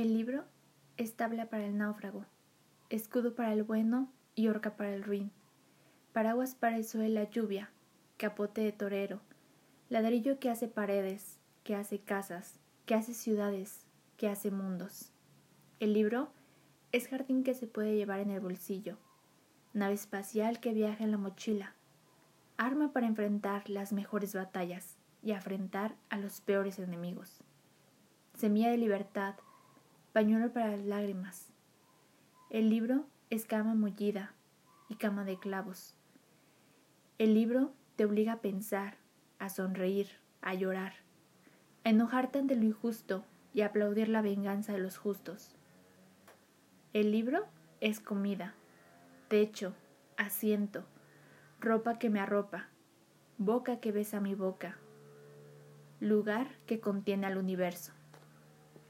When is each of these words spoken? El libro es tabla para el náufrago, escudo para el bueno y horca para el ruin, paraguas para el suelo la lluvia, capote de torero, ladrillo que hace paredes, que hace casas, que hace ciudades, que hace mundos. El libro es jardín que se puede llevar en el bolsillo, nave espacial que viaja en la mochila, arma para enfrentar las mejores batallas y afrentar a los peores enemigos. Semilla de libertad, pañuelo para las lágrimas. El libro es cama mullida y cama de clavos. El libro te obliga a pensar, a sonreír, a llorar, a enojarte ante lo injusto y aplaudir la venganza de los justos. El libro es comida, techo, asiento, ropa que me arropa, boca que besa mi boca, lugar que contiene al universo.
El 0.00 0.14
libro 0.14 0.44
es 0.96 1.12
tabla 1.12 1.50
para 1.50 1.66
el 1.66 1.76
náufrago, 1.76 2.24
escudo 2.88 3.34
para 3.34 3.52
el 3.52 3.64
bueno 3.64 4.10
y 4.34 4.48
horca 4.48 4.74
para 4.74 4.94
el 4.94 5.02
ruin, 5.02 5.30
paraguas 6.14 6.54
para 6.54 6.78
el 6.78 6.86
suelo 6.86 7.12
la 7.12 7.28
lluvia, 7.28 7.68
capote 8.16 8.62
de 8.62 8.72
torero, 8.72 9.20
ladrillo 9.90 10.38
que 10.38 10.48
hace 10.48 10.68
paredes, 10.68 11.38
que 11.64 11.74
hace 11.74 11.98
casas, 11.98 12.58
que 12.86 12.94
hace 12.94 13.12
ciudades, 13.12 13.84
que 14.16 14.30
hace 14.30 14.50
mundos. 14.50 15.12
El 15.80 15.92
libro 15.92 16.30
es 16.92 17.06
jardín 17.06 17.44
que 17.44 17.52
se 17.52 17.66
puede 17.66 17.94
llevar 17.94 18.20
en 18.20 18.30
el 18.30 18.40
bolsillo, 18.40 18.96
nave 19.74 19.92
espacial 19.92 20.60
que 20.60 20.72
viaja 20.72 21.04
en 21.04 21.10
la 21.10 21.18
mochila, 21.18 21.74
arma 22.56 22.94
para 22.94 23.06
enfrentar 23.06 23.68
las 23.68 23.92
mejores 23.92 24.34
batallas 24.34 24.96
y 25.22 25.32
afrentar 25.32 25.94
a 26.08 26.16
los 26.16 26.40
peores 26.40 26.78
enemigos. 26.78 27.44
Semilla 28.34 28.70
de 28.70 28.78
libertad, 28.78 29.34
pañuelo 30.12 30.52
para 30.52 30.76
las 30.76 30.84
lágrimas. 30.84 31.52
El 32.50 32.68
libro 32.68 33.06
es 33.30 33.44
cama 33.44 33.74
mullida 33.74 34.34
y 34.88 34.96
cama 34.96 35.24
de 35.24 35.38
clavos. 35.38 35.94
El 37.18 37.34
libro 37.34 37.72
te 37.96 38.04
obliga 38.04 38.34
a 38.34 38.40
pensar, 38.40 38.96
a 39.38 39.48
sonreír, 39.48 40.08
a 40.42 40.54
llorar, 40.54 40.94
a 41.84 41.90
enojarte 41.90 42.40
ante 42.40 42.56
lo 42.56 42.64
injusto 42.64 43.24
y 43.54 43.60
aplaudir 43.60 44.08
la 44.08 44.22
venganza 44.22 44.72
de 44.72 44.80
los 44.80 44.98
justos. 44.98 45.54
El 46.92 47.12
libro 47.12 47.46
es 47.80 48.00
comida, 48.00 48.54
techo, 49.28 49.74
asiento, 50.16 50.84
ropa 51.60 51.98
que 51.98 52.10
me 52.10 52.18
arropa, 52.18 52.68
boca 53.38 53.78
que 53.78 53.92
besa 53.92 54.20
mi 54.20 54.34
boca, 54.34 54.76
lugar 56.00 56.48
que 56.66 56.80
contiene 56.80 57.26
al 57.26 57.38
universo. 57.38 57.92